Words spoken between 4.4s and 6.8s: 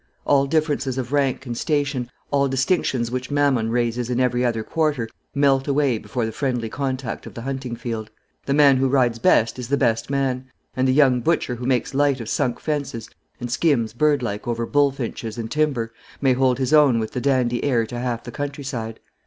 other quarter, melt away before the friendly